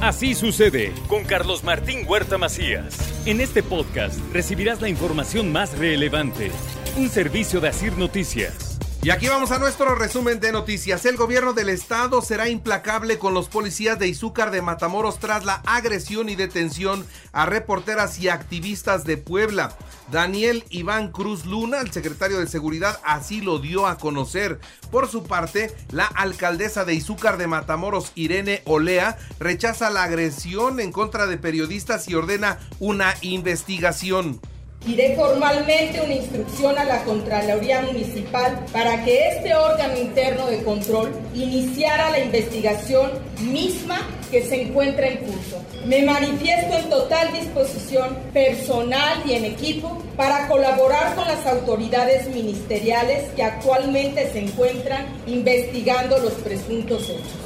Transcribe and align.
Así 0.00 0.34
sucede 0.34 0.92
con 1.08 1.24
Carlos 1.24 1.64
Martín 1.64 2.04
Huerta 2.06 2.36
Macías. 2.36 2.96
En 3.26 3.40
este 3.40 3.62
podcast 3.62 4.18
recibirás 4.32 4.80
la 4.80 4.88
información 4.88 5.50
más 5.50 5.78
relevante. 5.78 6.50
Un 6.96 7.08
servicio 7.08 7.60
de 7.60 7.68
Asir 7.68 7.96
Noticias. 7.96 8.73
Y 9.04 9.10
aquí 9.10 9.28
vamos 9.28 9.50
a 9.50 9.58
nuestro 9.58 9.94
resumen 9.94 10.40
de 10.40 10.50
noticias. 10.50 11.04
El 11.04 11.18
gobierno 11.18 11.52
del 11.52 11.68
estado 11.68 12.22
será 12.22 12.48
implacable 12.48 13.18
con 13.18 13.34
los 13.34 13.50
policías 13.50 13.98
de 13.98 14.08
Izúcar 14.08 14.50
de 14.50 14.62
Matamoros 14.62 15.18
tras 15.18 15.44
la 15.44 15.56
agresión 15.66 16.30
y 16.30 16.36
detención 16.36 17.04
a 17.32 17.44
reporteras 17.44 18.18
y 18.18 18.30
activistas 18.30 19.04
de 19.04 19.18
Puebla. 19.18 19.76
Daniel 20.10 20.64
Iván 20.70 21.12
Cruz 21.12 21.44
Luna, 21.44 21.82
el 21.82 21.92
secretario 21.92 22.40
de 22.40 22.46
Seguridad, 22.46 22.98
así 23.04 23.42
lo 23.42 23.58
dio 23.58 23.86
a 23.86 23.98
conocer. 23.98 24.58
Por 24.90 25.06
su 25.06 25.24
parte, 25.24 25.70
la 25.90 26.06
alcaldesa 26.06 26.86
de 26.86 26.94
Izúcar 26.94 27.36
de 27.36 27.46
Matamoros, 27.46 28.10
Irene 28.14 28.62
Olea, 28.64 29.18
rechaza 29.38 29.90
la 29.90 30.04
agresión 30.04 30.80
en 30.80 30.92
contra 30.92 31.26
de 31.26 31.36
periodistas 31.36 32.08
y 32.08 32.14
ordena 32.14 32.58
una 32.80 33.12
investigación. 33.20 34.40
Diré 34.86 35.16
formalmente 35.16 36.02
una 36.02 36.12
instrucción 36.12 36.78
a 36.78 36.84
la 36.84 37.02
Contraloría 37.04 37.80
Municipal 37.80 38.66
para 38.70 39.02
que 39.02 39.28
este 39.28 39.54
órgano 39.54 39.96
interno 39.96 40.46
de 40.46 40.62
control 40.62 41.10
iniciara 41.34 42.10
la 42.10 42.18
investigación 42.18 43.10
misma 43.40 44.06
que 44.30 44.42
se 44.42 44.60
encuentra 44.60 45.08
en 45.08 45.18
curso. 45.18 45.62
Me 45.86 46.02
manifiesto 46.02 46.76
en 46.76 46.90
total 46.90 47.32
disposición 47.32 48.14
personal 48.34 49.22
y 49.24 49.32
en 49.32 49.46
equipo 49.46 50.02
para 50.18 50.48
colaborar 50.48 51.14
con 51.14 51.26
las 51.28 51.46
autoridades 51.46 52.28
ministeriales 52.28 53.30
que 53.34 53.42
actualmente 53.42 54.30
se 54.32 54.40
encuentran 54.40 55.06
investigando 55.26 56.18
los 56.18 56.32
presuntos 56.34 57.08
hechos 57.08 57.43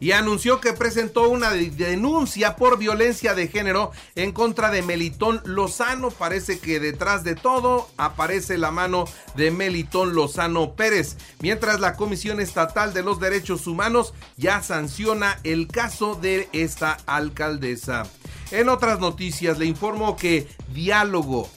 y 0.00 0.12
anunció 0.12 0.60
que 0.60 0.72
presentó 0.72 1.28
una 1.28 1.50
denuncia 1.50 2.56
por 2.56 2.78
violencia 2.78 3.34
de 3.34 3.48
género 3.48 3.92
en 4.14 4.32
contra 4.32 4.70
de 4.70 4.82
Melitón 4.82 5.40
Lozano. 5.44 6.10
Parece 6.10 6.58
que 6.58 6.80
detrás 6.80 7.24
de 7.24 7.34
todo 7.34 7.88
aparece 7.96 8.58
la 8.58 8.70
mano 8.70 9.04
de 9.34 9.50
Melitón 9.50 10.14
Lozano 10.14 10.74
Pérez, 10.74 11.16
mientras 11.40 11.80
la 11.80 11.96
Comisión 11.96 12.40
Estatal 12.40 12.92
de 12.92 13.02
los 13.02 13.20
Derechos 13.20 13.66
Humanos 13.66 14.14
ya 14.36 14.62
sanciona 14.62 15.38
el 15.44 15.68
caso 15.68 16.14
de 16.14 16.48
esta 16.52 16.98
alcaldesa. 17.06 18.04
En 18.52 18.68
otras 18.68 19.00
noticias 19.00 19.58
le 19.58 19.66
informo 19.66 20.16
que 20.16 20.46
diálogo 20.72 21.50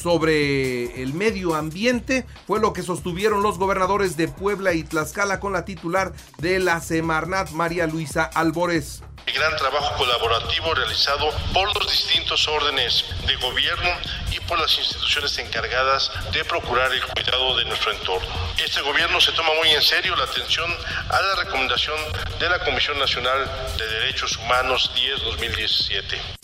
sobre 0.00 1.02
el 1.02 1.12
medio 1.12 1.54
ambiente 1.54 2.24
fue 2.46 2.60
lo 2.60 2.72
que 2.72 2.82
sostuvieron 2.82 3.42
los 3.42 3.58
gobernadores 3.58 4.16
de 4.16 4.28
Puebla 4.28 4.72
y 4.72 4.84
Tlaxcala 4.84 5.40
con 5.40 5.52
la 5.52 5.64
titular 5.64 6.12
de 6.38 6.60
la 6.60 6.80
Semarnat, 6.80 7.50
María 7.50 7.86
Luisa 7.86 8.24
Albores. 8.24 9.02
El 9.26 9.34
gran 9.34 9.56
trabajo 9.56 9.96
colaborativo 9.96 10.72
realizado 10.72 11.28
por 11.52 11.74
los 11.76 11.90
distintos 11.90 12.46
órdenes 12.48 13.04
de 13.26 13.36
gobierno 13.36 13.90
y 14.30 14.40
por 14.40 14.58
las 14.58 14.78
instituciones 14.78 15.36
encargadas 15.38 16.10
de 16.32 16.44
procurar 16.44 16.90
el 16.92 17.02
cuidado 17.02 17.56
de 17.56 17.64
nuestro 17.66 17.92
entorno. 17.92 18.28
Este 18.64 18.80
gobierno 18.82 19.20
se 19.20 19.32
toma 19.32 19.50
muy 19.58 19.68
en 19.70 19.82
serio 19.82 20.14
la 20.16 20.24
atención 20.24 20.70
a 21.10 21.20
la 21.20 21.44
recomendación 21.44 21.96
de 22.38 22.48
la 22.48 22.64
Comisión 22.64 22.98
Nacional 22.98 23.50
de 23.76 23.86
Derechos 23.86 24.36
Humanos 24.38 24.92
10-2017. 24.94 26.38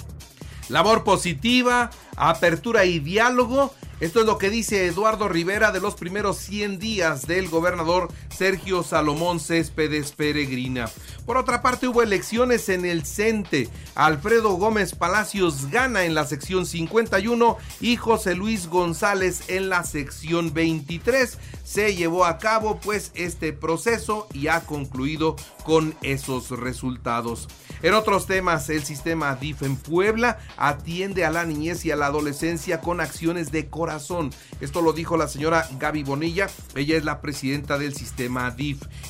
Labor 0.69 1.05
positiva, 1.05 1.91
apertura 2.17 2.85
y 2.85 2.99
diálogo. 2.99 3.73
Esto 4.01 4.21
es 4.21 4.27
lo 4.27 4.39
que 4.39 4.51
dice 4.51 4.87
Eduardo 4.87 5.29
Rivera 5.29 5.73
de 5.73 5.81
los 5.81 5.95
primeros 5.95 6.39
100 6.39 6.79
días 6.79 7.27
del 7.27 7.49
gobernador 7.49 8.09
Sergio 8.35 8.83
Salomón 8.83 9.39
Céspedes 9.39 10.13
Peregrina. 10.13 10.91
Por 11.25 11.37
otra 11.37 11.63
parte, 11.63 11.89
hubo 11.89 12.03
elecciones 12.03 12.69
en 12.69 12.85
el 12.85 13.07
CENTE. 13.07 13.69
Alfredo 13.95 14.55
Gómez 14.55 14.95
Palacios 14.95 15.71
gana 15.71 16.05
en 16.05 16.15
la 16.15 16.27
sección 16.27 16.67
51 16.67 17.57
y 17.81 17.97
José 17.97 18.35
Luis 18.35 18.69
González 18.69 19.49
en 19.49 19.69
la 19.69 19.85
sección 19.85 20.53
23. 20.53 21.39
Se 21.65 21.95
llevó 21.95 22.25
a 22.25 22.39
cabo 22.39 22.79
pues 22.81 23.13
este 23.15 23.53
proceso 23.53 24.27
y 24.35 24.49
ha 24.49 24.61
concluido 24.67 25.37
con 25.65 25.95
esos 26.03 26.51
resultados. 26.51 27.49
En 27.83 27.95
otros 27.95 28.27
temas, 28.27 28.69
el 28.71 28.83
sistema 28.85 29.35
DIF 29.35 29.63
en 29.63 29.77
Puebla 29.77 30.39
atiende 30.57 31.25
a 31.25 31.31
la 31.31 31.45
niñez 31.45 31.85
y 31.85 31.91
a 31.91 31.97
la 31.97 32.07
adolescencia 32.07 32.81
con 32.81 33.01
acciones 33.01 33.53
de 33.53 33.69
corazón. 33.69 34.31
Esto 34.61 34.81
lo 34.81 34.93
dijo 34.93 35.17
la 35.17 35.29
señora 35.29 35.69
Gaby 35.79 36.03
Bonilla, 36.03 36.49
ella 36.75 36.97
es 36.97 37.05
la 37.05 37.21
presidenta 37.21 37.79
del 37.79 37.95
sistema 37.95 38.24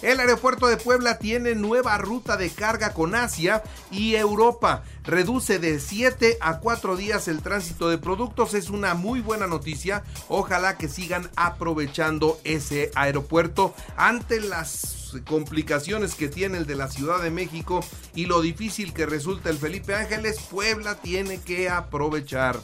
El 0.02 0.20
aeropuerto 0.20 0.66
de 0.66 0.76
Puebla 0.76 1.19
tiene 1.19 1.54
nueva 1.54 1.97
ruta 1.98 2.36
de 2.36 2.50
carga 2.50 2.92
con 2.92 3.14
Asia 3.14 3.62
y 3.91 4.14
Europa. 4.14 4.84
Reduce 5.04 5.58
de 5.58 5.80
7 5.80 6.38
a 6.41 6.58
4 6.58 6.97
días 6.97 7.28
el 7.28 7.42
tránsito 7.42 7.88
de 7.88 7.98
productos. 7.98 8.54
Es 8.54 8.70
una 8.70 8.94
muy 8.94 9.20
buena 9.20 9.47
noticia. 9.47 10.02
Ojalá 10.28 10.76
que 10.76 10.88
sigan 10.88 11.30
aprovechando 11.36 12.41
ese 12.44 12.91
aeropuerto 12.94 13.75
ante 13.97 14.41
las 14.41 15.04
complicaciones 15.26 16.14
que 16.14 16.28
tiene 16.28 16.58
el 16.58 16.66
de 16.66 16.75
la 16.75 16.91
Ciudad 16.91 17.22
de 17.22 17.31
México 17.31 17.81
y 18.14 18.26
lo 18.26 18.41
difícil 18.41 18.92
que 18.92 19.06
resulta 19.06 19.50
el 19.50 19.58
Felipe 19.58 19.94
Ángeles, 19.94 20.38
Puebla 20.50 20.96
tiene 20.96 21.41
que 21.41 21.69
aprovechar. 21.69 22.60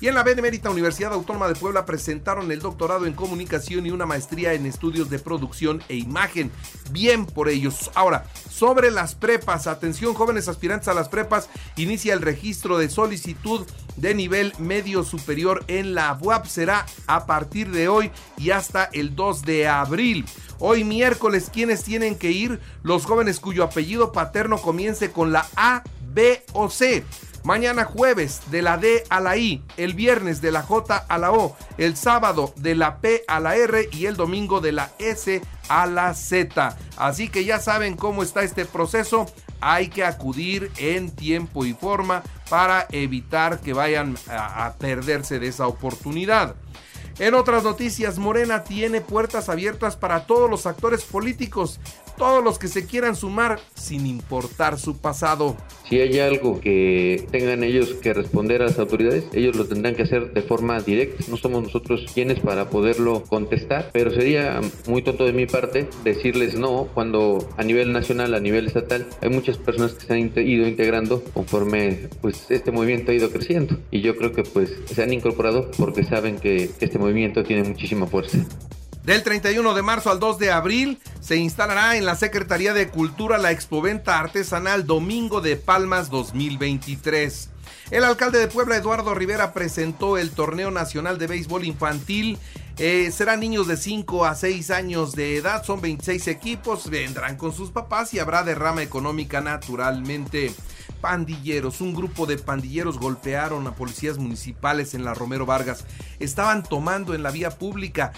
Y 0.00 0.08
en 0.08 0.14
la 0.14 0.22
Benemérita 0.22 0.70
Universidad 0.70 1.12
Autónoma 1.12 1.48
de 1.48 1.54
Puebla 1.54 1.86
presentaron 1.86 2.50
el 2.50 2.60
doctorado 2.60 3.06
en 3.06 3.12
comunicación 3.12 3.86
y 3.86 3.90
una 3.90 4.06
maestría 4.06 4.52
en 4.54 4.66
estudios 4.66 5.10
de 5.10 5.18
producción 5.18 5.82
e 5.88 5.96
imagen. 5.96 6.50
Bien 6.90 7.26
por 7.26 7.48
ellos. 7.48 7.90
Ahora, 7.94 8.26
sobre 8.50 8.90
las 8.90 9.14
prepas, 9.14 9.66
atención 9.66 10.14
jóvenes 10.14 10.48
aspirantes 10.48 10.88
a 10.88 10.94
las 10.94 11.08
prepas, 11.08 11.48
inicia 11.76 12.14
el 12.14 12.22
registro 12.22 12.78
de 12.78 12.88
solicitud 12.88 13.66
de 13.96 14.14
nivel 14.14 14.52
medio 14.58 15.04
superior 15.04 15.64
en 15.68 15.94
la 15.94 16.18
UAP. 16.20 16.46
Será 16.46 16.86
a 17.06 17.26
partir 17.26 17.70
de 17.70 17.88
hoy 17.88 18.10
y 18.36 18.50
hasta 18.50 18.84
el 18.92 19.14
2 19.14 19.42
de 19.42 19.68
abril. 19.68 20.24
Hoy 20.58 20.84
miércoles, 20.84 21.50
¿quiénes 21.52 21.82
tienen 21.82 22.16
que 22.16 22.30
ir? 22.30 22.60
Los 22.82 23.04
jóvenes 23.04 23.40
cuyo 23.40 23.64
apellido 23.64 24.12
paterno 24.12 24.58
comience 24.58 25.10
con 25.10 25.32
la 25.32 25.46
A, 25.56 25.82
B 26.14 26.44
o 26.52 26.70
C. 26.70 27.04
Mañana 27.44 27.84
jueves 27.84 28.40
de 28.52 28.62
la 28.62 28.76
D 28.76 29.04
a 29.08 29.18
la 29.18 29.36
I, 29.36 29.64
el 29.76 29.94
viernes 29.94 30.40
de 30.40 30.52
la 30.52 30.62
J 30.62 31.04
a 31.08 31.18
la 31.18 31.32
O, 31.32 31.56
el 31.76 31.96
sábado 31.96 32.54
de 32.56 32.76
la 32.76 32.98
P 32.98 33.24
a 33.26 33.40
la 33.40 33.56
R 33.56 33.88
y 33.90 34.06
el 34.06 34.16
domingo 34.16 34.60
de 34.60 34.70
la 34.70 34.92
S 34.98 35.42
a 35.68 35.86
la 35.86 36.14
Z. 36.14 36.76
Así 36.96 37.28
que 37.28 37.44
ya 37.44 37.58
saben 37.58 37.96
cómo 37.96 38.22
está 38.22 38.44
este 38.44 38.64
proceso. 38.64 39.26
Hay 39.60 39.88
que 39.88 40.04
acudir 40.04 40.70
en 40.76 41.10
tiempo 41.10 41.64
y 41.64 41.74
forma 41.74 42.22
para 42.48 42.86
evitar 42.90 43.60
que 43.60 43.72
vayan 43.72 44.16
a, 44.28 44.66
a 44.66 44.74
perderse 44.74 45.40
de 45.40 45.48
esa 45.48 45.66
oportunidad. 45.66 46.54
En 47.18 47.34
otras 47.34 47.62
noticias, 47.62 48.18
Morena 48.18 48.64
tiene 48.64 49.00
puertas 49.00 49.48
abiertas 49.48 49.96
para 49.96 50.26
todos 50.26 50.48
los 50.48 50.66
actores 50.66 51.02
políticos 51.02 51.78
todos 52.16 52.42
los 52.42 52.58
que 52.58 52.68
se 52.68 52.86
quieran 52.86 53.16
sumar 53.16 53.60
sin 53.74 54.06
importar 54.06 54.78
su 54.78 54.96
pasado. 54.96 55.56
Si 55.88 56.00
hay 56.00 56.18
algo 56.20 56.60
que 56.60 57.26
tengan 57.30 57.64
ellos 57.64 57.94
que 57.94 58.14
responder 58.14 58.62
a 58.62 58.66
las 58.66 58.78
autoridades, 58.78 59.24
ellos 59.32 59.56
lo 59.56 59.66
tendrán 59.66 59.94
que 59.94 60.02
hacer 60.02 60.32
de 60.32 60.42
forma 60.42 60.80
directa. 60.80 61.24
No 61.28 61.36
somos 61.36 61.62
nosotros 61.62 62.06
quienes 62.14 62.40
para 62.40 62.70
poderlo 62.70 63.24
contestar, 63.24 63.90
pero 63.92 64.10
sería 64.10 64.60
muy 64.86 65.02
tonto 65.02 65.24
de 65.24 65.32
mi 65.32 65.46
parte 65.46 65.88
decirles 66.04 66.54
no 66.54 66.88
cuando 66.94 67.46
a 67.56 67.62
nivel 67.62 67.92
nacional, 67.92 68.34
a 68.34 68.40
nivel 68.40 68.66
estatal, 68.66 69.06
hay 69.20 69.28
muchas 69.28 69.58
personas 69.58 69.92
que 69.92 70.06
se 70.06 70.12
han 70.12 70.32
ido 70.36 70.66
integrando 70.66 71.22
conforme 71.34 72.08
pues 72.20 72.50
este 72.50 72.70
movimiento 72.70 73.12
ha 73.12 73.14
ido 73.14 73.30
creciendo 73.30 73.76
y 73.90 74.00
yo 74.00 74.16
creo 74.16 74.32
que 74.32 74.42
pues 74.42 74.72
se 74.86 75.02
han 75.02 75.12
incorporado 75.12 75.70
porque 75.76 76.04
saben 76.04 76.38
que 76.38 76.70
este 76.80 76.98
movimiento 76.98 77.42
tiene 77.42 77.68
muchísima 77.68 78.06
fuerza. 78.06 78.38
Del 79.04 79.24
31 79.24 79.74
de 79.74 79.82
marzo 79.82 80.10
al 80.10 80.20
2 80.20 80.38
de 80.38 80.52
abril 80.52 81.00
se 81.20 81.36
instalará 81.36 81.96
en 81.96 82.04
la 82.04 82.14
Secretaría 82.14 82.72
de 82.72 82.88
Cultura 82.88 83.36
la 83.36 83.50
Expoventa 83.50 84.20
Artesanal 84.20 84.86
Domingo 84.86 85.40
de 85.40 85.56
Palmas 85.56 86.08
2023. 86.08 87.48
El 87.90 88.04
alcalde 88.04 88.38
de 88.38 88.46
Puebla, 88.46 88.76
Eduardo 88.76 89.12
Rivera, 89.12 89.52
presentó 89.52 90.18
el 90.18 90.30
Torneo 90.30 90.70
Nacional 90.70 91.18
de 91.18 91.26
Béisbol 91.26 91.64
Infantil. 91.64 92.38
Eh, 92.78 93.10
serán 93.10 93.40
niños 93.40 93.66
de 93.66 93.76
5 93.76 94.24
a 94.24 94.36
6 94.36 94.70
años 94.70 95.16
de 95.16 95.36
edad, 95.36 95.64
son 95.64 95.80
26 95.80 96.28
equipos, 96.28 96.88
vendrán 96.88 97.36
con 97.36 97.52
sus 97.52 97.70
papás 97.70 98.14
y 98.14 98.20
habrá 98.20 98.44
derrama 98.44 98.82
económica 98.82 99.40
naturalmente 99.40 100.54
pandilleros. 101.02 101.82
Un 101.82 101.92
grupo 101.92 102.24
de 102.24 102.38
pandilleros 102.38 102.98
golpearon 102.98 103.66
a 103.66 103.74
policías 103.74 104.16
municipales 104.16 104.94
en 104.94 105.04
la 105.04 105.12
Romero 105.12 105.44
Vargas. 105.44 105.84
Estaban 106.20 106.62
tomando 106.62 107.14
en 107.14 107.22
la 107.22 107.30
vía 107.30 107.50
pública. 107.50 108.12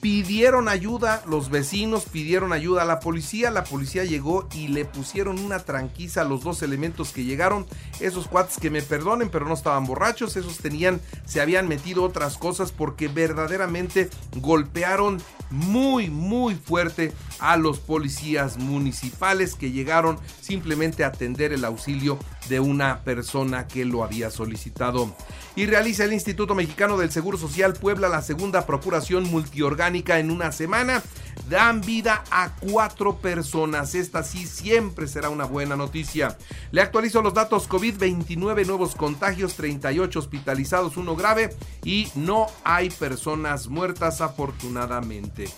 Pidieron 0.00 0.68
ayuda, 0.68 1.24
los 1.26 1.50
vecinos 1.50 2.04
pidieron 2.04 2.52
ayuda 2.52 2.82
a 2.82 2.84
la 2.84 3.00
policía, 3.00 3.50
la 3.50 3.64
policía 3.64 4.04
llegó 4.04 4.48
y 4.54 4.68
le 4.68 4.84
pusieron 4.84 5.40
una 5.40 5.58
tranquiza 5.58 6.20
a 6.20 6.24
los 6.24 6.44
dos 6.44 6.62
elementos 6.62 7.10
que 7.10 7.24
llegaron, 7.24 7.66
esos 7.98 8.28
cuates 8.28 8.58
que 8.58 8.70
me 8.70 8.80
perdonen, 8.80 9.28
pero 9.28 9.44
no 9.44 9.54
estaban 9.54 9.86
borrachos, 9.86 10.36
esos 10.36 10.58
tenían, 10.58 11.00
se 11.26 11.40
habían 11.40 11.66
metido 11.66 12.04
otras 12.04 12.38
cosas 12.38 12.70
porque 12.70 13.08
verdaderamente 13.08 14.08
golpearon 14.36 15.20
muy, 15.50 16.10
muy 16.10 16.54
fuerte 16.54 17.12
a 17.38 17.56
los 17.56 17.78
policías 17.78 18.58
municipales 18.58 19.54
que 19.54 19.70
llegaron 19.70 20.18
simplemente 20.40 21.04
a 21.04 21.08
atender 21.08 21.52
el 21.52 21.64
auxilio 21.64 22.18
de 22.48 22.60
una 22.60 23.00
persona 23.00 23.66
que 23.66 23.84
lo 23.84 24.04
había 24.04 24.30
solicitado. 24.30 25.14
Y 25.54 25.66
realiza 25.66 26.04
el 26.04 26.12
Instituto 26.12 26.54
Mexicano 26.54 26.96
del 26.96 27.10
Seguro 27.10 27.36
Social 27.36 27.74
Puebla 27.74 28.08
la 28.08 28.22
segunda 28.22 28.64
procuración 28.64 29.24
multiorgánica 29.24 30.18
en 30.18 30.30
una 30.30 30.52
semana. 30.52 31.02
Dan 31.48 31.80
vida 31.80 32.24
a 32.30 32.54
cuatro 32.56 33.18
personas. 33.18 33.94
Esta 33.94 34.22
sí 34.22 34.46
siempre 34.46 35.08
será 35.08 35.30
una 35.30 35.44
buena 35.44 35.76
noticia. 35.76 36.36
Le 36.70 36.80
actualizo 36.80 37.22
los 37.22 37.34
datos 37.34 37.66
COVID, 37.66 37.98
29 37.98 38.64
nuevos 38.64 38.94
contagios, 38.94 39.54
38 39.54 40.18
hospitalizados, 40.18 40.96
uno 40.96 41.16
grave 41.16 41.50
y 41.84 42.08
no 42.14 42.46
hay 42.64 42.90
personas 42.90 43.68
muertas 43.68 44.20
afortunadamente. 44.20 45.48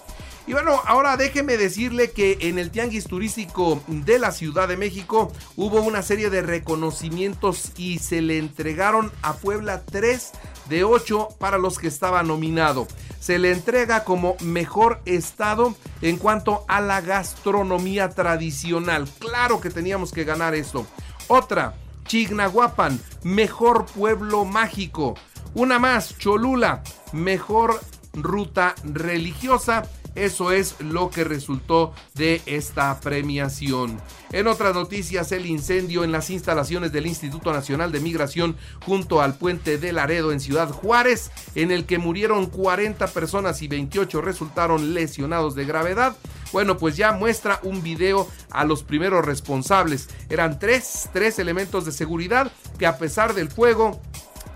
Y 0.50 0.52
bueno, 0.52 0.82
ahora 0.84 1.16
déjeme 1.16 1.56
decirle 1.56 2.10
que 2.10 2.38
en 2.40 2.58
el 2.58 2.72
Tianguis 2.72 3.04
Turístico 3.04 3.80
de 3.86 4.18
la 4.18 4.32
Ciudad 4.32 4.66
de 4.66 4.76
México 4.76 5.30
hubo 5.54 5.80
una 5.80 6.02
serie 6.02 6.28
de 6.28 6.42
reconocimientos 6.42 7.70
y 7.76 8.00
se 8.00 8.20
le 8.20 8.36
entregaron 8.36 9.12
a 9.22 9.34
Puebla 9.34 9.84
3 9.84 10.32
de 10.68 10.82
8 10.82 11.28
para 11.38 11.56
los 11.56 11.78
que 11.78 11.86
estaba 11.86 12.24
nominado. 12.24 12.88
Se 13.20 13.38
le 13.38 13.52
entrega 13.52 14.02
como 14.02 14.34
mejor 14.40 15.00
estado 15.04 15.76
en 16.02 16.16
cuanto 16.16 16.64
a 16.66 16.80
la 16.80 17.00
gastronomía 17.00 18.08
tradicional. 18.08 19.08
Claro 19.20 19.60
que 19.60 19.70
teníamos 19.70 20.10
que 20.10 20.24
ganar 20.24 20.56
esto. 20.56 20.84
Otra, 21.28 21.76
Chignahuapan, 22.06 23.00
mejor 23.22 23.86
pueblo 23.86 24.44
mágico. 24.44 25.14
Una 25.54 25.78
más, 25.78 26.18
Cholula, 26.18 26.82
mejor 27.12 27.80
ruta 28.14 28.74
religiosa 28.82 29.84
eso 30.24 30.52
es 30.52 30.76
lo 30.80 31.10
que 31.10 31.24
resultó 31.24 31.92
de 32.14 32.42
esta 32.46 33.00
premiación. 33.00 34.00
En 34.32 34.46
otras 34.46 34.74
noticias, 34.74 35.32
el 35.32 35.46
incendio 35.46 36.04
en 36.04 36.12
las 36.12 36.30
instalaciones 36.30 36.92
del 36.92 37.06
Instituto 37.06 37.52
Nacional 37.52 37.90
de 37.90 38.00
Migración 38.00 38.56
junto 38.84 39.22
al 39.22 39.34
puente 39.34 39.78
de 39.78 39.92
Laredo 39.92 40.32
en 40.32 40.40
Ciudad 40.40 40.70
Juárez, 40.70 41.30
en 41.54 41.70
el 41.70 41.86
que 41.86 41.98
murieron 41.98 42.46
40 42.46 43.06
personas 43.08 43.62
y 43.62 43.68
28 43.68 44.20
resultaron 44.20 44.94
lesionados 44.94 45.54
de 45.54 45.64
gravedad. 45.64 46.16
Bueno, 46.52 46.76
pues 46.76 46.96
ya 46.96 47.12
muestra 47.12 47.60
un 47.62 47.82
video 47.82 48.28
a 48.50 48.64
los 48.64 48.82
primeros 48.82 49.24
responsables. 49.24 50.08
Eran 50.28 50.58
tres, 50.58 51.08
tres 51.12 51.38
elementos 51.38 51.86
de 51.86 51.92
seguridad 51.92 52.52
que 52.78 52.86
a 52.86 52.98
pesar 52.98 53.34
del 53.34 53.50
fuego 53.50 54.00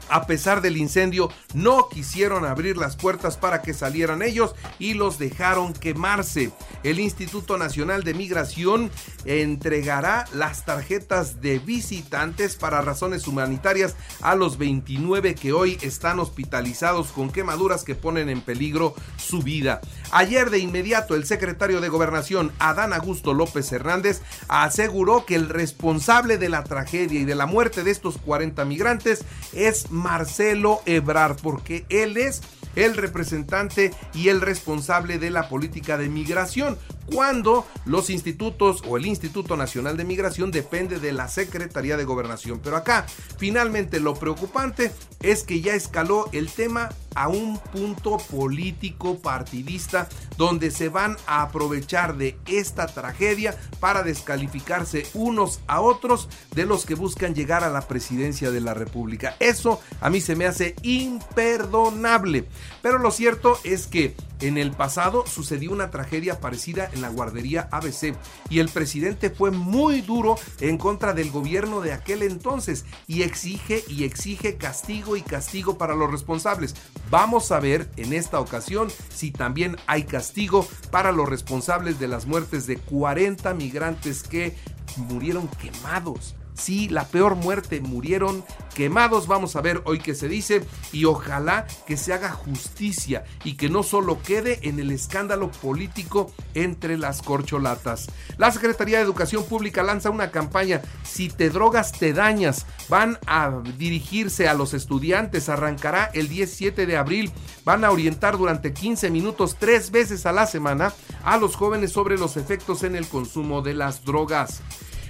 a 0.08 0.26
pesar 0.26 0.60
del 0.60 0.76
incendio, 0.76 1.30
no 1.54 1.88
quisieron 1.88 2.44
abrir 2.44 2.76
las 2.76 2.96
puertas 2.96 3.36
para 3.36 3.62
que 3.62 3.74
salieran 3.74 4.22
ellos 4.22 4.54
y 4.78 4.94
los 4.94 5.18
dejaron 5.18 5.72
quemarse. 5.72 6.52
El 6.82 7.00
Instituto 7.00 7.58
Nacional 7.58 8.04
de 8.04 8.14
Migración 8.14 8.90
entregará 9.24 10.26
las 10.32 10.64
tarjetas 10.64 11.40
de 11.40 11.58
visitantes 11.58 12.56
para 12.56 12.82
razones 12.82 13.26
humanitarias 13.26 13.96
a 14.20 14.34
los 14.34 14.58
29 14.58 15.34
que 15.34 15.52
hoy 15.52 15.78
están 15.82 16.18
hospitalizados 16.18 17.08
con 17.08 17.30
quemaduras 17.30 17.84
que 17.84 17.94
ponen 17.94 18.28
en 18.28 18.40
peligro 18.40 18.94
su 19.16 19.42
vida. 19.42 19.80
Ayer 20.16 20.50
de 20.50 20.60
inmediato 20.60 21.16
el 21.16 21.26
secretario 21.26 21.80
de 21.80 21.88
Gobernación, 21.88 22.52
Adán 22.60 22.92
Augusto 22.92 23.34
López 23.34 23.72
Hernández, 23.72 24.22
aseguró 24.46 25.26
que 25.26 25.34
el 25.34 25.48
responsable 25.48 26.38
de 26.38 26.48
la 26.48 26.62
tragedia 26.62 27.18
y 27.18 27.24
de 27.24 27.34
la 27.34 27.46
muerte 27.46 27.82
de 27.82 27.90
estos 27.90 28.18
40 28.18 28.64
migrantes 28.64 29.24
es 29.52 29.90
Marcelo 29.90 30.82
Ebrard, 30.86 31.38
porque 31.42 31.84
él 31.88 32.16
es 32.16 32.42
el 32.76 32.96
representante 32.96 33.92
y 34.14 34.28
el 34.28 34.40
responsable 34.40 35.18
de 35.18 35.30
la 35.30 35.48
política 35.48 35.98
de 35.98 36.08
migración, 36.08 36.78
cuando 37.12 37.66
los 37.84 38.08
institutos 38.08 38.82
o 38.86 38.96
el 38.96 39.06
Instituto 39.06 39.56
Nacional 39.56 39.96
de 39.96 40.04
Migración 40.04 40.50
depende 40.50 41.00
de 41.00 41.12
la 41.12 41.28
Secretaría 41.28 41.96
de 41.96 42.04
Gobernación. 42.04 42.60
Pero 42.62 42.76
acá, 42.76 43.04
finalmente, 43.36 44.00
lo 44.00 44.14
preocupante 44.14 44.92
es 45.20 45.42
que 45.42 45.60
ya 45.60 45.74
escaló 45.74 46.28
el 46.32 46.50
tema 46.50 46.90
a 47.14 47.28
un 47.28 47.58
punto 47.58 48.18
político 48.18 49.18
partidista 49.18 50.08
donde 50.36 50.70
se 50.70 50.88
van 50.88 51.16
a 51.26 51.42
aprovechar 51.42 52.16
de 52.16 52.36
esta 52.46 52.86
tragedia 52.86 53.56
para 53.80 54.02
descalificarse 54.02 55.06
unos 55.14 55.60
a 55.66 55.80
otros 55.80 56.28
de 56.54 56.66
los 56.66 56.86
que 56.86 56.94
buscan 56.94 57.34
llegar 57.34 57.64
a 57.64 57.70
la 57.70 57.82
presidencia 57.82 58.50
de 58.50 58.60
la 58.60 58.74
República. 58.74 59.36
Eso 59.40 59.80
a 60.00 60.10
mí 60.10 60.20
se 60.20 60.36
me 60.36 60.46
hace 60.46 60.74
imperdonable. 60.82 62.46
Pero 62.82 62.98
lo 62.98 63.10
cierto 63.10 63.58
es 63.64 63.86
que 63.86 64.14
en 64.40 64.58
el 64.58 64.72
pasado 64.72 65.24
sucedió 65.26 65.72
una 65.72 65.90
tragedia 65.90 66.40
parecida 66.40 66.90
en 66.92 67.00
la 67.00 67.08
guardería 67.08 67.68
ABC 67.70 68.14
y 68.50 68.58
el 68.58 68.68
presidente 68.68 69.30
fue 69.30 69.50
muy 69.50 70.02
duro 70.02 70.36
en 70.60 70.76
contra 70.76 71.14
del 71.14 71.30
gobierno 71.30 71.80
de 71.80 71.92
aquel 71.92 72.22
entonces 72.22 72.84
y 73.06 73.22
exige 73.22 73.84
y 73.88 74.04
exige 74.04 74.56
castigo 74.56 75.16
y 75.16 75.22
castigo 75.22 75.78
para 75.78 75.94
los 75.94 76.10
responsables. 76.10 76.74
Vamos 77.14 77.52
a 77.52 77.60
ver 77.60 77.88
en 77.96 78.12
esta 78.12 78.40
ocasión 78.40 78.88
si 79.08 79.30
también 79.30 79.76
hay 79.86 80.02
castigo 80.02 80.66
para 80.90 81.12
los 81.12 81.28
responsables 81.28 82.00
de 82.00 82.08
las 82.08 82.26
muertes 82.26 82.66
de 82.66 82.76
40 82.76 83.54
migrantes 83.54 84.24
que 84.24 84.56
murieron 84.96 85.46
quemados 85.46 86.34
Sí, 86.54 86.88
la 86.88 87.08
peor 87.08 87.34
muerte, 87.34 87.80
murieron 87.80 88.44
quemados, 88.74 89.26
vamos 89.26 89.56
a 89.56 89.60
ver 89.60 89.82
hoy 89.84 89.98
qué 89.98 90.14
se 90.14 90.28
dice, 90.28 90.64
y 90.92 91.04
ojalá 91.04 91.66
que 91.86 91.96
se 91.96 92.12
haga 92.12 92.30
justicia 92.30 93.24
y 93.44 93.54
que 93.54 93.68
no 93.68 93.82
solo 93.82 94.20
quede 94.22 94.60
en 94.62 94.78
el 94.78 94.90
escándalo 94.90 95.50
político 95.50 96.32
entre 96.54 96.96
las 96.96 97.22
corcholatas. 97.22 98.06
La 98.38 98.50
Secretaría 98.50 98.98
de 98.98 99.04
Educación 99.04 99.44
Pública 99.44 99.82
lanza 99.82 100.10
una 100.10 100.30
campaña, 100.30 100.82
si 101.02 101.28
te 101.28 101.50
drogas 101.50 101.92
te 101.92 102.12
dañas, 102.12 102.66
van 102.88 103.18
a 103.26 103.62
dirigirse 103.76 104.48
a 104.48 104.54
los 104.54 104.74
estudiantes, 104.74 105.48
arrancará 105.48 106.10
el 106.14 106.28
17 106.28 106.86
de 106.86 106.96
abril, 106.96 107.32
van 107.64 107.84
a 107.84 107.90
orientar 107.90 108.38
durante 108.38 108.72
15 108.72 109.10
minutos 109.10 109.56
tres 109.58 109.90
veces 109.90 110.26
a 110.26 110.32
la 110.32 110.46
semana 110.46 110.92
a 111.24 111.36
los 111.36 111.56
jóvenes 111.56 111.92
sobre 111.92 112.18
los 112.18 112.36
efectos 112.36 112.82
en 112.82 112.96
el 112.96 113.08
consumo 113.08 113.62
de 113.62 113.74
las 113.74 114.04
drogas. 114.04 114.62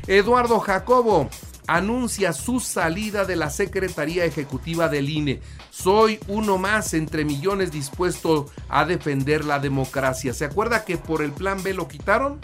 Eduardo 0.07 0.61
Jacobo 0.61 1.31
anuncia 1.67 2.33
su 2.35 2.61
salida 2.61 3.25
de 3.25 3.37
la 3.37 3.49
Secretaría 3.49 4.25
Ejecutiva 4.25 4.89
del 4.89 5.09
INE. 5.09 5.41
Soy 5.71 6.21
uno 6.29 6.59
más 6.59 6.93
entre 6.93 7.25
millones 7.25 7.73
dispuesto 7.73 8.51
a 8.69 8.85
defender 8.85 9.45
la 9.45 9.59
democracia. 9.59 10.35
¿Se 10.35 10.45
acuerda 10.45 10.85
que 10.85 10.99
por 10.99 11.23
el 11.23 11.33
plan 11.33 11.63
B 11.63 11.75
lo 11.75 11.89
quitaron? 11.89 12.41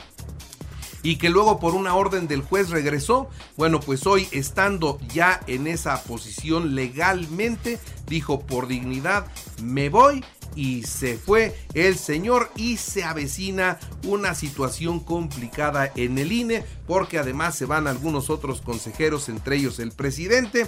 y 1.03 1.17
que 1.17 1.31
luego 1.31 1.59
por 1.59 1.75
una 1.75 1.95
orden 1.95 2.29
del 2.29 2.43
juez 2.43 2.69
regresó. 2.69 3.31
Bueno, 3.57 3.81
pues 3.81 4.07
hoy 4.07 4.29
estando 4.33 4.99
ya 5.09 5.41
en 5.47 5.67
esa 5.67 6.03
posición 6.03 6.75
legalmente, 6.75 7.79
dijo 8.07 8.41
por 8.41 8.67
dignidad, 8.67 9.27
me 9.63 9.89
voy 9.89 10.23
y 10.55 10.83
se 10.85 11.17
fue 11.17 11.57
el 11.75 11.97
señor 11.97 12.51
y 12.57 12.77
se 12.77 13.05
avecina 13.05 13.79
una 14.05 14.35
situación 14.35 15.01
complicada 15.01 15.93
en 15.95 16.19
el 16.19 16.33
INE 16.33 16.65
porque 16.87 17.19
además 17.19 17.57
se 17.57 17.67
van 17.67 17.87
algunos 17.87 18.31
otros 18.31 18.61
consejeros, 18.61 19.29
entre 19.29 19.57
ellos 19.57 19.79
el 19.79 19.93
presidente. 19.93 20.67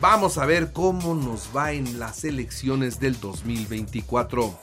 Vamos 0.00 0.38
a 0.38 0.46
ver 0.46 0.72
cómo 0.72 1.14
nos 1.14 1.50
va 1.56 1.72
en 1.72 1.98
las 1.98 2.24
elecciones 2.24 3.00
del 3.00 3.18
2024. 3.20 4.58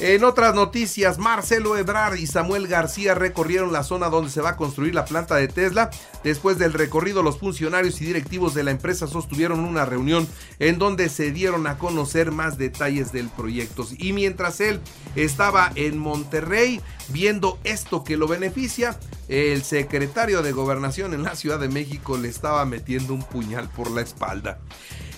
En 0.00 0.24
otras 0.24 0.56
noticias, 0.56 1.18
Marcelo 1.18 1.76
Ebrard 1.76 2.16
y 2.16 2.26
Samuel 2.26 2.66
García 2.66 3.14
recorrieron 3.14 3.72
la 3.72 3.84
zona 3.84 4.08
donde 4.08 4.28
se 4.28 4.40
va 4.40 4.50
a 4.50 4.56
construir 4.56 4.92
la 4.92 5.04
planta 5.04 5.36
de 5.36 5.46
Tesla. 5.46 5.88
Después 6.24 6.58
del 6.58 6.72
recorrido, 6.72 7.22
los 7.22 7.38
funcionarios 7.38 8.00
y 8.00 8.06
directivos 8.06 8.54
de 8.54 8.64
la 8.64 8.72
empresa 8.72 9.06
sostuvieron 9.06 9.60
una 9.60 9.84
reunión 9.84 10.26
en 10.58 10.80
donde 10.80 11.08
se 11.08 11.30
dieron 11.30 11.68
a 11.68 11.78
conocer 11.78 12.32
más 12.32 12.58
detalles 12.58 13.12
del 13.12 13.28
proyecto. 13.28 13.86
Y 13.96 14.12
mientras 14.12 14.60
él 14.60 14.80
estaba 15.14 15.70
en 15.76 15.96
Monterrey 15.98 16.80
viendo 17.10 17.60
esto 17.62 18.02
que 18.02 18.16
lo 18.16 18.26
beneficia, 18.26 18.98
el 19.28 19.62
secretario 19.62 20.42
de 20.42 20.50
gobernación 20.50 21.14
en 21.14 21.22
la 21.22 21.36
Ciudad 21.36 21.60
de 21.60 21.68
México 21.68 22.18
le 22.18 22.28
estaba 22.28 22.64
metiendo 22.64 23.14
un 23.14 23.22
puñal 23.22 23.68
por 23.68 23.92
la 23.92 24.00
espalda. 24.00 24.58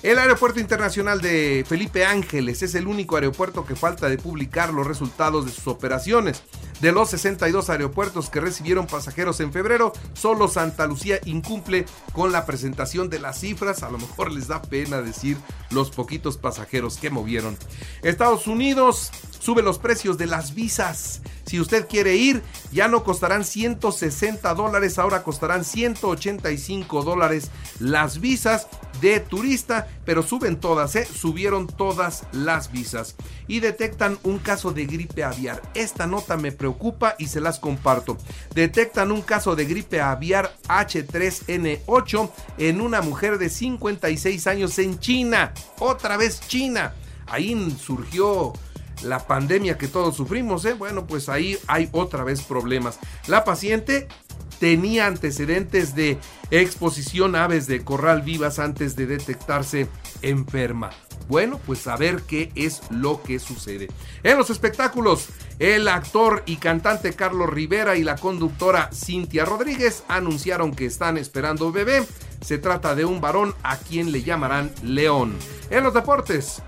El 0.03 0.19
Aeropuerto 0.19 0.61
Internacional 0.61 1.21
de 1.21 1.65
Felipe 1.67 2.05
Ángeles 2.05 2.63
es 2.63 2.75
el 2.75 2.87
único 2.87 3.17
aeropuerto 3.17 3.65
que 3.65 3.75
falta 3.75 4.09
de 4.09 4.19
publicar 4.19 4.73
los 4.73 4.87
resultados 4.87 5.47
de 5.47 5.53
sus 5.53 5.67
operaciones. 5.67 6.43
De 6.81 6.93
los 6.93 7.09
62 7.11 7.71
aeropuertos 7.71 8.29
que 8.29 8.41
recibieron 8.41 8.87
pasajeros 8.87 9.41
en 9.41 9.51
febrero, 9.51 9.95
solo 10.13 10.47
Santa 10.47 10.87
Lucía 10.87 11.19
incumple 11.25 11.87
con 12.13 12.33
la 12.33 12.45
presentación 12.45 13.09
de 13.09 13.19
las 13.19 13.41
cifras. 13.41 13.83
A 13.83 13.91
lo 13.91 13.97
mejor 13.97 14.31
les 14.31 14.49
da 14.49 14.61
pena 14.61 15.01
decir 15.01 15.39
los 15.71 15.91
poquitos 15.91 16.37
pasajeros 16.37 16.99
que 16.99 17.09
movieron. 17.09 17.57
Estados 18.03 18.47
Unidos 18.47 19.11
sube 19.41 19.63
los 19.63 19.79
precios 19.79 20.19
de 20.19 20.27
las 20.27 20.55
visas. 20.55 21.23
Si 21.47 21.59
usted 21.59 21.87
quiere 21.89 22.17
ir, 22.17 22.43
ya 22.73 22.89
no 22.89 23.05
costarán 23.05 23.45
160 23.45 24.53
dólares, 24.55 24.99
ahora 24.99 25.23
costarán 25.23 25.65
185 25.65 27.03
dólares 27.03 27.51
las 27.79 28.21
visas 28.21 28.67
de 29.01 29.21
turista, 29.21 29.89
pero 30.05 30.23
suben 30.23 30.57
todas, 30.57 30.97
¿eh? 30.97 31.07
subieron 31.07 31.67
todas 31.67 32.25
las 32.33 32.73
visas. 32.73 33.17
Y 33.49 33.61
detectan 33.61 34.19
un 34.23 34.39
caso 34.39 34.73
de 34.73 34.87
gripe 34.87 35.25
aviar. 35.25 35.63
Esta 35.75 36.07
nota 36.07 36.37
me 36.37 36.53
preocupa 36.53 37.15
y 37.19 37.27
se 37.27 37.41
las 37.41 37.59
comparto. 37.59 38.17
Detectan 38.55 39.13
un 39.13 39.23
caso 39.23 39.57
de 39.57 39.65
gripe 39.65 40.01
aviar 40.01 40.57
H3N8 40.69 42.31
en 42.59 42.81
una 42.81 43.01
mujer 43.03 43.39
de 43.39 43.49
56 43.49 44.47
años 44.47 44.79
en 44.79 44.99
China. 44.99 45.53
Otra 45.79 46.17
vez 46.17 46.41
China. 46.47 46.95
Ahí 47.27 47.77
surgió 47.81 48.53
la 49.03 49.27
pandemia 49.27 49.77
que 49.77 49.89
todos 49.89 50.17
sufrimos, 50.17 50.65
¿eh? 50.65 50.73
bueno, 50.73 51.07
pues 51.07 51.29
ahí 51.29 51.59
hay 51.67 51.89
otra 51.93 52.25
vez 52.25 52.43
problemas. 52.43 52.99
La 53.27 53.45
paciente 53.45 54.09
tenía 54.59 55.07
antecedentes 55.07 55.95
de 55.95 56.19
exposición 56.51 57.37
a 57.37 57.45
aves 57.45 57.67
de 57.67 57.85
corral 57.85 58.23
vivas 58.23 58.59
antes 58.59 58.97
de 58.97 59.07
detectarse 59.07 59.89
enferma. 60.23 60.91
Bueno, 61.29 61.61
pues 61.67 61.87
a 61.89 61.97
ver 61.97 62.23
qué 62.23 62.53
es 62.55 62.83
lo 62.91 63.23
que 63.23 63.39
sucede. 63.39 63.89
En 64.23 64.39
los 64.39 64.51
espectáculos, 64.51 65.29
el 65.59 65.89
actor 65.89 66.43
y 66.47 66.57
cantante 66.57 67.15
Carlos 67.15 67.51
Rivera 67.51 67.97
y 67.97 68.05
la 68.05 68.17
conductora 68.17 68.91
Cintia 68.93 69.45
Rodríguez 69.45 70.05
anunciaron 70.09 70.75
que 70.75 70.87
están 70.87 71.17
esperando 71.17 71.73
bebé. 71.73 72.07
Se 72.43 72.59
trata 72.59 72.95
de 72.95 73.05
un 73.05 73.21
varón 73.21 73.55
a 73.65 73.77
quien 73.77 74.13
le 74.13 74.23
llamarán 74.23 74.71
León. 74.83 75.35
En 75.71 75.83
los 75.83 75.95
deportes, 75.95 76.63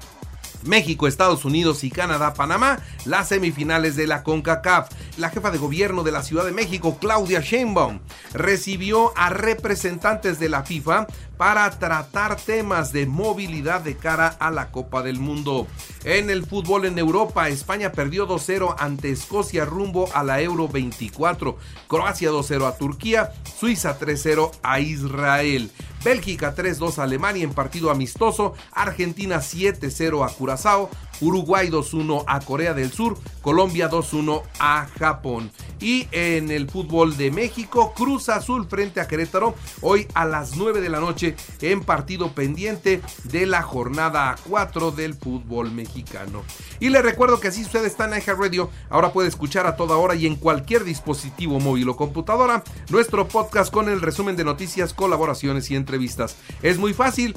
México, 0.64 1.06
Estados 1.06 1.44
Unidos 1.44 1.84
y 1.84 1.90
Canadá, 1.90 2.34
Panamá, 2.34 2.78
las 3.04 3.28
semifinales 3.28 3.96
de 3.96 4.06
la 4.06 4.22
CONCACAF. 4.22 4.88
La 5.16 5.30
jefa 5.30 5.50
de 5.50 5.58
gobierno 5.58 6.02
de 6.02 6.12
la 6.12 6.22
Ciudad 6.22 6.44
de 6.44 6.52
México, 6.52 6.98
Claudia 7.00 7.40
Sheinbaum, 7.40 8.00
recibió 8.32 9.12
a 9.16 9.30
representantes 9.30 10.38
de 10.38 10.48
la 10.48 10.62
FIFA 10.62 11.06
para 11.38 11.70
tratar 11.78 12.36
temas 12.36 12.92
de 12.92 13.06
movilidad 13.06 13.80
de 13.80 13.96
cara 13.96 14.26
a 14.40 14.50
la 14.50 14.70
Copa 14.70 15.02
del 15.02 15.20
Mundo. 15.20 15.66
En 16.04 16.28
el 16.28 16.44
fútbol 16.44 16.84
en 16.84 16.98
Europa, 16.98 17.48
España 17.48 17.92
perdió 17.92 18.28
2-0 18.28 18.74
ante 18.78 19.10
Escocia 19.10 19.64
rumbo 19.64 20.08
a 20.12 20.24
la 20.24 20.42
Euro 20.42 20.68
24, 20.68 21.56
Croacia 21.86 22.30
2-0 22.30 22.66
a 22.66 22.76
Turquía, 22.76 23.32
Suiza 23.58 23.98
3-0 23.98 24.50
a 24.62 24.80
Israel. 24.80 25.70
Bélgica 26.04 26.54
3-2 26.54 26.98
a 26.98 27.04
Alemania 27.04 27.44
en 27.44 27.54
partido 27.54 27.90
amistoso, 27.90 28.54
Argentina 28.72 29.38
7-0 29.38 30.24
a 30.24 30.32
Curazao, 30.32 30.90
Uruguay 31.20 31.68
2-1 31.68 32.24
a 32.26 32.40
Corea 32.40 32.74
del 32.74 32.92
Sur, 32.92 33.18
Colombia 33.42 33.90
2-1 33.90 34.42
a 34.58 34.86
Japón. 34.98 35.50
Y 35.80 36.08
en 36.10 36.50
el 36.50 36.68
fútbol 36.68 37.16
de 37.16 37.30
México, 37.30 37.92
Cruz 37.94 38.28
Azul 38.28 38.66
frente 38.68 39.00
a 39.00 39.06
Querétaro, 39.06 39.54
hoy 39.80 40.06
a 40.14 40.24
las 40.24 40.56
9 40.56 40.80
de 40.80 40.88
la 40.88 41.00
noche 41.00 41.36
en 41.60 41.80
partido 41.82 42.32
pendiente 42.32 43.00
de 43.24 43.46
la 43.46 43.62
jornada 43.62 44.36
4 44.48 44.90
del 44.90 45.14
fútbol 45.14 45.70
mexicano. 45.72 46.42
Y 46.80 46.90
les 46.90 47.02
recuerdo 47.02 47.40
que 47.40 47.52
si 47.52 47.62
usted 47.62 47.84
está 47.84 48.04
en 48.04 48.38
Radio, 48.38 48.70
ahora 48.90 49.12
puede 49.12 49.28
escuchar 49.28 49.66
a 49.66 49.76
toda 49.76 49.96
hora 49.96 50.14
y 50.14 50.26
en 50.26 50.36
cualquier 50.36 50.84
dispositivo 50.84 51.60
móvil 51.60 51.88
o 51.88 51.96
computadora 51.96 52.62
nuestro 52.90 53.28
podcast 53.28 53.72
con 53.72 53.88
el 53.88 54.00
resumen 54.00 54.36
de 54.36 54.44
noticias, 54.44 54.92
colaboraciones 54.92 55.70
y 55.70 55.76
entrevistas. 55.76 56.36
Es 56.62 56.78
muy 56.78 56.94
fácil, 56.94 57.36